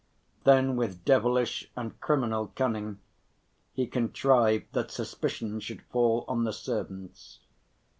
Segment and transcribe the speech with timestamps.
[0.45, 2.97] Then with devilish and criminal cunning
[3.71, 7.39] he contrived that suspicion should fall on the servants.